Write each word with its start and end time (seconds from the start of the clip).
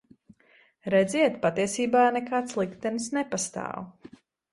Redziet, 0.93 1.35
patiesībā 1.43 2.05
nekāds 2.15 2.57
liktenis 2.61 3.11
nepastāv. 3.19 3.85